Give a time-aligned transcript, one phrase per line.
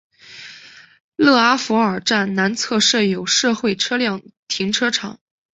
[1.15, 5.19] 勒阿弗尔站南侧设有社会车辆停车场。